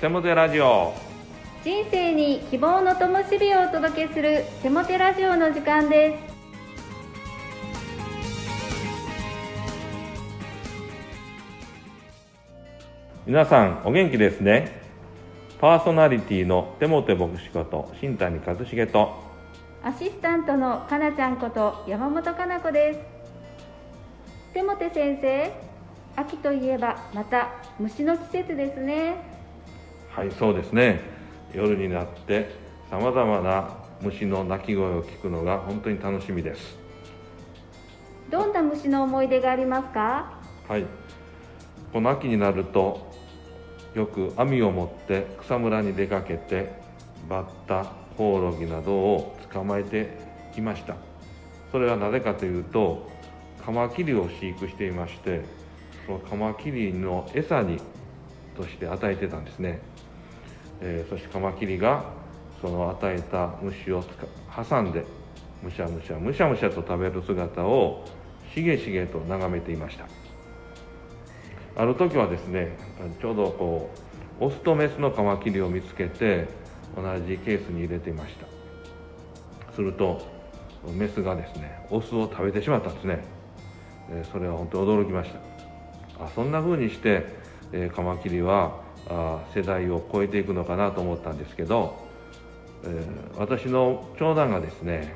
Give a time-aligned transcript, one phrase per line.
[0.00, 0.94] テモテラジオ。
[1.62, 6.34] 人生に希望の灯火をお届けするテモテラジオの時間です。
[13.26, 14.80] 皆さんお元気ですね。
[15.60, 19.22] パーソナリティのテモテ牧師こと新谷和重と。
[19.84, 23.00] アシスタントのかなちゃんこと山本かな子です。
[24.54, 25.52] テモテ先生
[26.16, 29.29] 秋といえばまた虫の季節ですね
[30.10, 31.00] はいそうですね。
[31.54, 32.50] 夜になって
[32.90, 36.76] さまざまな虫の鳴き声を聞くのが本当に楽しみです。
[38.30, 40.38] どんな虫の思い出がありますか？
[40.68, 40.84] はい。
[41.92, 43.10] この秋になると
[43.94, 46.72] よく網を持って草むらに出かけて
[47.28, 47.84] バッタ
[48.16, 50.18] コオロギなどを捕まえて
[50.56, 50.96] いました。
[51.72, 53.08] それはなぜかというと
[53.64, 55.42] カマキリを飼育していまして
[56.06, 57.78] そのカマキリの餌に
[58.56, 59.80] として与えてたんですね、
[60.80, 62.04] えー、そしてカマキリが
[62.60, 64.02] その与えた虫を
[64.54, 65.04] 挟んで
[65.62, 68.04] むしゃむしゃむしゃむしゃと食べる姿を
[68.54, 70.06] しげしげと眺めていました。
[71.76, 72.76] ある時はですね
[73.20, 73.90] ちょうどこ
[74.40, 76.48] うオスとメスのカマキリを見つけて
[76.96, 78.46] 同じケースに入れていました。
[79.74, 80.20] すると
[80.92, 83.24] メスがですねオスを食べてしまったんですね。
[84.32, 85.30] それは本当に驚きまし
[86.18, 86.24] た。
[86.24, 87.24] あそんな風にして、
[87.72, 91.98] えカマキリはあ世代を超えていくのかなと思ったんですけど、
[92.84, 95.14] えー、私の長男がですね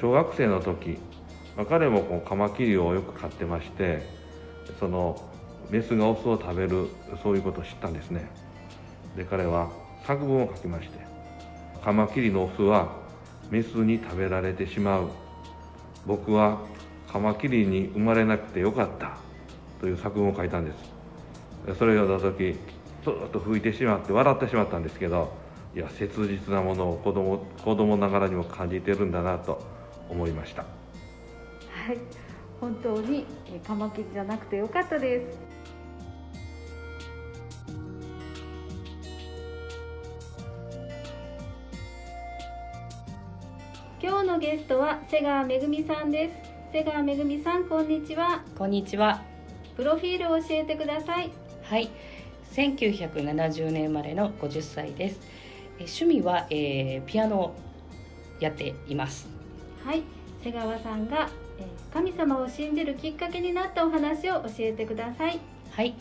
[0.00, 0.98] 小学生の時、
[1.56, 4.02] ま、彼もこうカマキリをよく飼ってまして
[4.78, 5.20] その
[5.70, 6.88] メスがオスを食べる
[7.22, 8.30] そういうことを知ったんですね。
[9.16, 9.70] で彼は
[10.06, 10.98] 作文を書きまして
[11.82, 12.96] カマキリのオスは
[13.50, 15.10] メスに食べられてしまう。
[16.06, 16.60] 僕は
[17.10, 19.16] カマキリに生まれなくてよかった
[19.80, 21.78] という作文を書いたんです。
[21.78, 22.58] それを読んだ時
[23.04, 25.32] ずっと吹いてしまって笑ってしまったんですけど
[25.74, 29.62] いや切実なものを子供子供ながらにも感じてるんだなと
[30.08, 30.62] 思いました。
[30.62, 31.98] はい。
[32.60, 33.26] 本当に
[33.66, 35.38] カマキリじゃなくてよかったです。
[44.00, 46.34] 今日のゲストは瀬川めぐみさんです。
[46.72, 48.42] 瀬川めぐみさんこんにちは。
[48.56, 49.22] こんにちは。
[49.76, 51.32] プロフィールを教えてください。
[51.64, 51.90] はい
[52.54, 55.20] 1970年生まれの50歳です。
[55.78, 57.54] 趣味は、えー、ピアノを
[58.40, 59.28] やっています。
[59.84, 60.02] はい。
[60.42, 61.28] 瀬川さんが、
[61.58, 65.40] えー、神様を信じるきっかけになったお話を教えてください。
[65.70, 65.94] はい、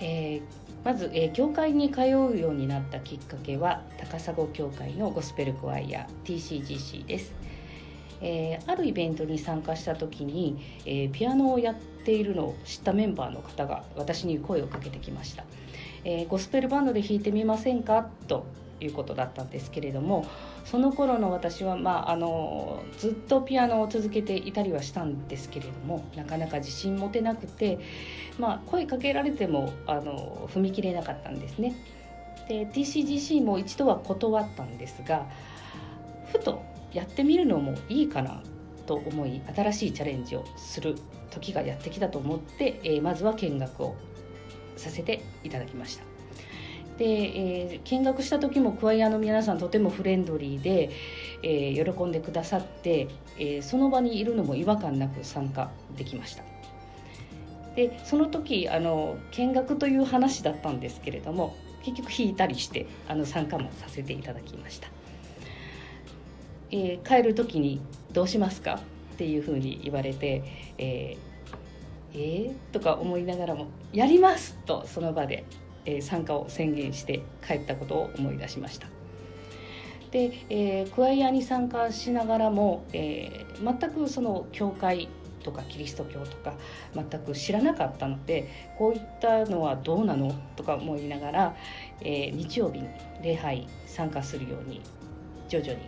[0.00, 7.34] えーまず、えー、教会に通うようになったきっかけは高砂教会のゴスペルクワイヤ TCGC です、
[8.20, 11.74] えー、あるイベントに参加した時に、えー、ピアノをやっ
[12.04, 15.44] ているのを知ったメンバーの方が私に声をかけてきました、
[16.10, 18.08] えゴスペルバンドで弾いてみませんか？
[18.28, 18.46] と
[18.80, 20.24] いうことだったんですけれども
[20.64, 27.78] その頃の私は、まあ、あのずっとピアノを続けていたりはしたんですけれどもなかなか自信持てなくて、
[28.38, 31.74] まあ、声かけられてもあの踏み切れなかったんですね。
[32.48, 35.26] で TCGC も一度は断ったんですが
[36.32, 36.62] ふと
[36.94, 38.42] やってみるのもいいかな
[38.86, 40.96] と思い新しいチャレンジをする
[41.30, 43.96] 時がやってきたと思って、えー、まずは見学を
[44.78, 46.04] させていただきました。
[46.98, 50.90] で、えー、見学した時もクワイアの皆さんとてもフレンドリーで、
[51.42, 56.42] えー、喜んでくださって、えー、その場にいるのも違和感なく参加できました
[57.76, 64.88] でその時あの見学という話だったんですけれども結局弾いたりしてあの参加もさせていただきました、
[66.72, 67.80] えー、帰る時に
[68.12, 68.80] 「どうしますか?」
[69.14, 70.42] っていうふうに言われて
[70.78, 71.27] 「えー、
[72.20, 75.44] えー、とか思いながらも「やります!」とその場で
[75.84, 78.88] え参加を宣言して帰ったことを思い出しました。
[80.10, 85.08] で、えー、クワイアに参加しながらも、えー、全くその教会
[85.42, 86.54] とかキリスト教とか
[86.94, 88.48] 全く知らなかったので
[88.78, 91.56] こういったのはどうなのとか思いながら、
[92.00, 92.88] えー、日曜日に
[93.22, 94.80] 礼拝参加するように
[95.48, 95.78] 徐々に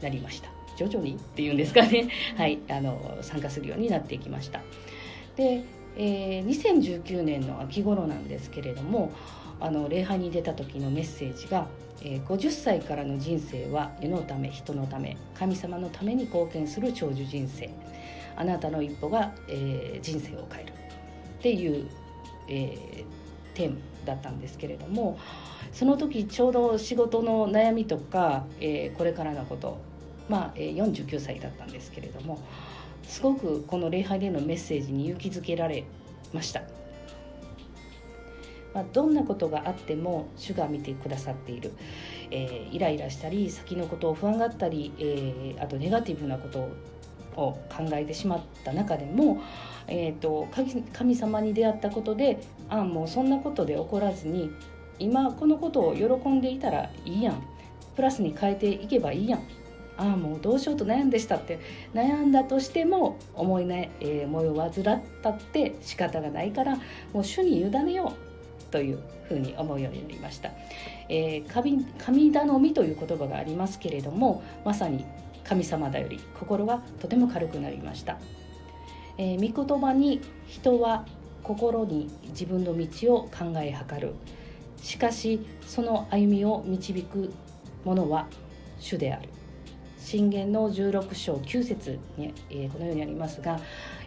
[0.00, 4.60] なりました徐々にっていうんですかねはいあの参加するようになっていきました
[5.36, 5.64] で、
[5.96, 9.12] えー、2019年の秋頃なんですけれども
[9.60, 11.66] あの礼拝に出た時のメッセージが、
[12.02, 17.70] えー、50歳からの人生は世のため人のため神様のために貢献する長寿人生。
[18.36, 20.72] あなたの一歩が、えー、人生を変える。
[20.72, 21.86] っていう、
[22.48, 25.18] えー、テーマだったんですけれども
[25.72, 29.78] その時ちょうど仕事の悩みとか、えー、これからのこと
[30.28, 32.40] まあ、えー、49歳だったんですけれども
[33.12, 35.84] すごくこの礼拝でのメッセージに勇気づけられ
[36.32, 36.62] ました。
[38.72, 41.72] まあ、どんなことがあっても主が見てくださっている、
[42.30, 46.60] えー、イライラしたり先のことを不安があったり、えー、あとネガティブなこと
[47.36, 49.42] を考えてしまった中でも、
[49.88, 50.48] えーと、
[50.94, 54.50] 神様に出会ったことでああもうそんなことで怒らずに
[54.98, 57.42] 今このことを喜んでいたらいいやん。
[57.94, 59.42] プラスに変えていけばいいやん。
[59.96, 61.60] ああもうどうしようと悩んでしたって
[61.94, 66.76] 悩んだとしても思い,、ねえー、思いを患ったって仕方がないから
[67.12, 68.14] もう主に委ねよ
[68.68, 70.50] うというふうに思うようになりました。
[71.08, 75.04] えー、神神頼みという言葉がありますけれどもまさに
[75.44, 78.18] 神様だより心がとても軽くなりました。
[79.18, 81.04] えー、御言葉に人は
[81.42, 84.14] 心に自分の道を考えはかる
[84.78, 87.32] しかしその歩みを導く
[87.84, 88.26] ものは
[88.78, 89.28] 主である
[90.02, 93.60] 信玄の16章9節に、え、このようにありますが、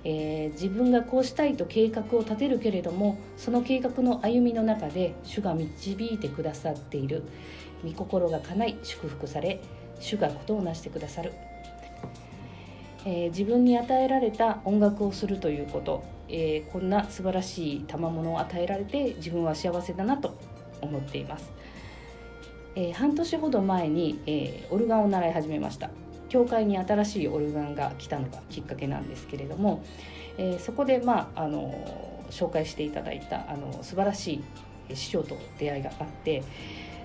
[0.03, 7.23] えー、自分がこうしたいと計画を立てるけれどもその計画の歩みの中で主が導いてくださっている。
[7.83, 9.61] 御心が叶い祝福され
[9.99, 11.33] 主がことをなしてくださる、
[13.05, 20.37] えー、自分に与えられた音楽をするということ、えこんな素晴らしい賜物を与えられて自分は幸せだなと
[20.81, 21.51] 思っています。
[22.75, 25.89] えー、半年ほど前に、えー、オルガンを習い始めました。
[26.29, 29.83] 教会に新しいオルガンが来たのがきっかけなんですけれども、
[30.37, 31.73] えー、そこで、まあ、あの
[32.29, 34.43] 紹介していただいたあの素晴らし
[34.89, 36.43] い師匠と出会いがあって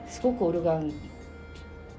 [0.09, 0.93] すごくオルガン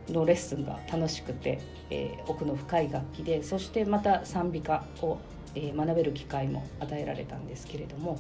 [0.10, 1.60] のレッスンが楽しくて、
[1.90, 5.20] えー、奥の深い楽器でそしてまた賛美歌を、
[5.56, 8.20] えー、学べる機会も与えられたんですけれども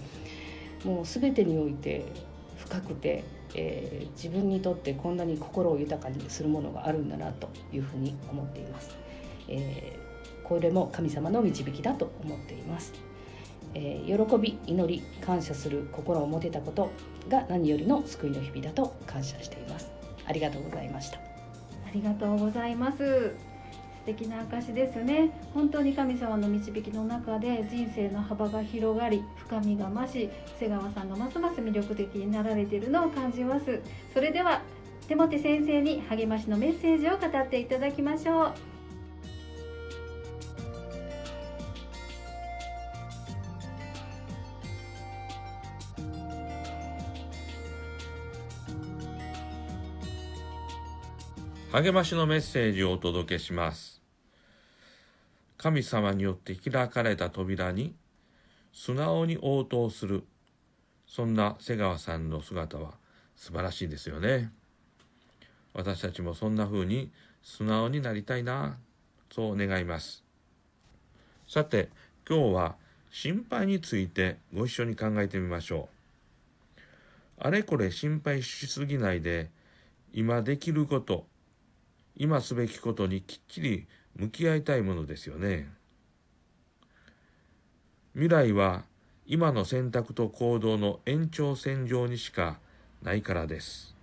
[0.85, 2.05] もう全てにおいて
[2.57, 3.23] 深くて
[3.55, 8.95] えー、自分にとってこんなに心を豊かにするものがあるんだなというふうに思っています、
[9.47, 12.93] えー、これも神様の導きだと思っています、
[13.73, 16.91] えー、喜び祈り感謝する心を持てたこと
[17.29, 19.91] が何よりの救いの日々だと感謝しています。
[20.25, 21.17] ありがとうございました。
[21.17, 21.21] あ
[21.93, 23.50] りがとうございます。
[24.01, 25.29] 素敵な証ですね。
[25.53, 33.79] 本当に神様の導きの中で人生の幅が広がり深みが増し瀬川さんがますます魅力的になられているのを感じます。
[34.13, 34.61] それでは
[35.07, 38.70] 手元先生に励ましのメッセージを語っていただきましょう。
[51.71, 54.01] 励ましのメッセージをお届けします。
[55.57, 57.95] 神様によって開かれた扉に
[58.73, 60.25] 素直に応答する
[61.07, 62.95] そんな瀬川さんの姿は
[63.37, 64.51] 素晴らしいですよね。
[65.73, 67.09] 私たちもそんな風に
[67.41, 68.75] 素直になりたいな
[69.31, 70.25] そう願います。
[71.47, 71.87] さて
[72.29, 72.75] 今日は
[73.11, 75.87] 心配についてご一緒に考えてみましょ
[76.77, 76.81] う。
[77.39, 79.49] あれこれ心配しすぎないで
[80.11, 81.30] 今できること
[82.15, 85.69] 今すべきことにきっちり向き合いたいものですよね。
[88.13, 88.83] 未来は
[89.25, 92.59] 今の選択と行動の延長線上にしか
[93.01, 93.95] ないからです。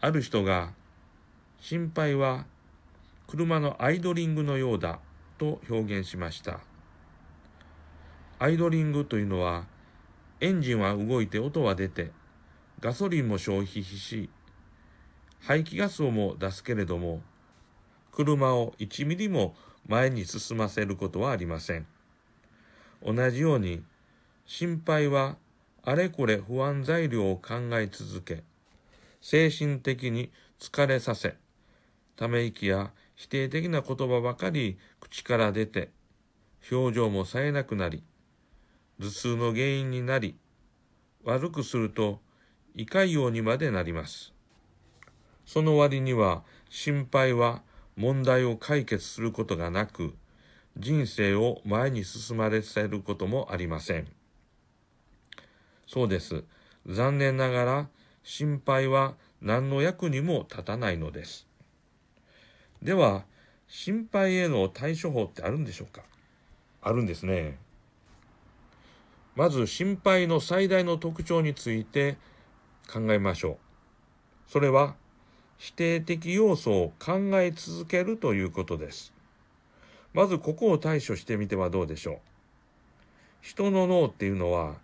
[0.00, 0.72] ある人が
[1.60, 2.44] 心配は
[3.26, 5.00] 車のアイドリングのようだ
[5.38, 6.60] と表現しました。
[8.38, 9.64] アイドリングというのは
[10.40, 12.12] エンジンは動いて音は出て
[12.80, 14.30] ガソリンも消費し
[15.40, 17.22] 排気ガスをも出すけれども
[18.18, 19.54] 車を1ミリも
[19.86, 21.86] 前に進ませることはありません。
[23.00, 23.84] 同じように、
[24.44, 25.36] 心配は
[25.84, 28.42] あれこれ不安材料を考え続け、
[29.20, 31.36] 精神的に疲れさせ、
[32.16, 35.90] ため息や否定的な言葉ばかり口から出て、
[36.72, 38.02] 表情も冴えなくなり、
[38.98, 40.36] 頭痛の原因になり、
[41.22, 42.20] 悪くすると
[42.74, 44.32] 胃潰瘍にまでなります。
[45.48, 47.62] その割には心配は
[47.96, 50.14] 問題を解決することがなく、
[50.76, 54.06] 人生を前に進まれせることもありません。
[55.86, 56.44] そうです。
[56.86, 57.88] 残念ながら
[58.22, 61.46] 心配は何の役にも立たないのです。
[62.82, 63.24] では、
[63.68, 66.02] 心配への対処法ってあるんでしょうか？
[66.82, 67.56] あるんですね。
[69.34, 72.18] まず心配の最大の特徴について
[72.92, 73.56] 考えましょう。
[74.46, 74.94] それは
[75.58, 79.12] 否定的要素を考え続けるということです。
[80.14, 82.18] まずここを対処してみてはどうでしょう。
[83.42, 84.76] 人の脳っていうのは、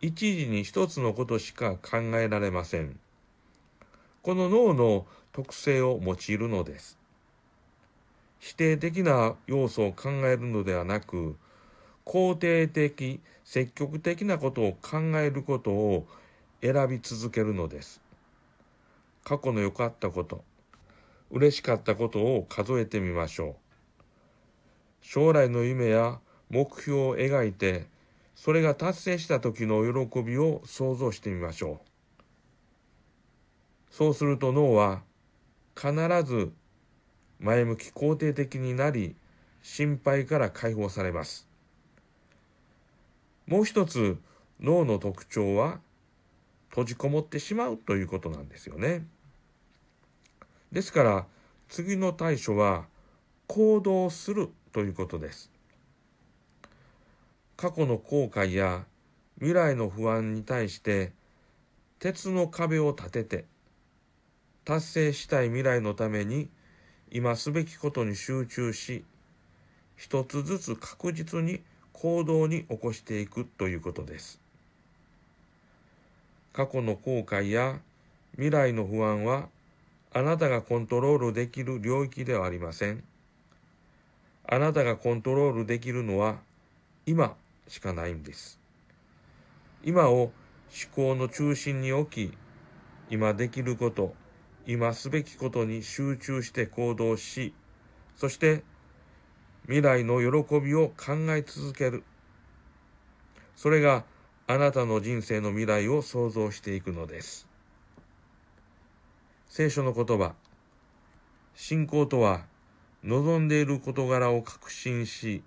[0.00, 2.98] 一時に一つのことしか考えられません。
[4.22, 6.98] この脳の特性を用いるのです。
[8.38, 11.36] 否定的な要素を考えるのではなく、
[12.04, 16.06] 肯定的、積極的なことを考えることを
[16.60, 18.00] 選び続けるのです
[19.28, 20.42] 過去の良かったこと
[21.30, 23.54] 嬉しかったことを数えてみましょう。
[25.02, 26.18] 将来の夢や
[26.48, 27.88] 目標を描いて
[28.34, 32.24] それが達成した時の喜びを想像してみましょう。
[33.90, 35.02] そうすると脳は
[35.76, 35.92] 必
[36.24, 36.50] ず
[37.38, 39.14] 前向き肯定的になり
[39.60, 41.46] 心配から解放されます。
[43.46, 44.16] もう一つ
[44.58, 45.80] 脳の特徴は
[46.70, 49.06] 閉じこもってしまうということなんですよね。
[50.72, 51.26] ですから
[51.68, 52.86] 次の対処は
[53.46, 55.50] 行動するということです。
[57.56, 58.84] 過去の後悔や
[59.36, 61.12] 未来の不安に対して
[61.98, 63.44] 鉄の壁を立てて
[64.64, 66.48] 達成したい未来のために
[67.10, 69.04] 今すべきことに集中し
[69.96, 71.60] 一つずつ確実に
[71.92, 74.40] 行動に起こしていくということです。
[76.52, 77.80] 過去の後悔や
[78.32, 79.48] 未来の不安は
[80.18, 83.04] あなたがコントロールできる領域ではありません。
[84.48, 86.40] あなたがコントロールできるのは
[87.06, 87.36] 今
[87.68, 88.58] しかないんです。
[89.84, 90.32] 今を思
[90.92, 92.36] 考の中心に置き、
[93.08, 94.12] 今できること、
[94.66, 97.54] 今すべきことに集中して行動し、
[98.16, 98.64] そして
[99.66, 102.02] 未来の喜びを考え続ける。
[103.54, 104.02] それが
[104.48, 107.47] あなたの人生の未来を想像していくのです。
[109.48, 110.34] 聖書の言葉、
[111.54, 112.42] 信仰とは
[113.02, 115.42] 望んでいる事柄を確信し、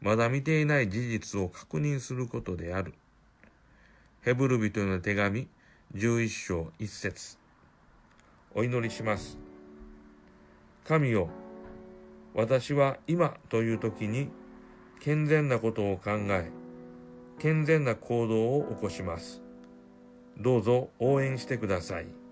[0.00, 2.94] まだ見ていない事実を確認することである。
[4.22, 5.48] ヘブル人への手紙
[5.94, 7.36] 11章1節
[8.54, 9.36] お祈りします。
[10.84, 11.28] 神よ、
[12.34, 14.28] 私は今という時に
[15.00, 16.50] 健全なことを考え、
[17.40, 19.42] 健全な行動を起こします。
[20.38, 22.23] どうぞ応援してください。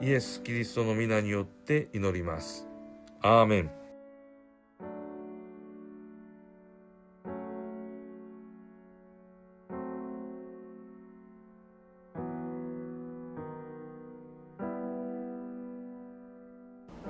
[0.00, 2.66] イエス・キリストの皆によって祈ります。
[3.20, 3.70] アーメン。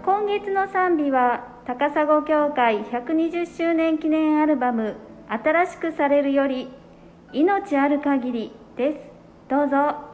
[0.05, 4.97] 今月の賛美は高砂教会120周年記念アルバム
[5.29, 6.69] 「新しくされるより
[7.33, 8.99] 命ある限り」です
[9.49, 10.14] どうぞ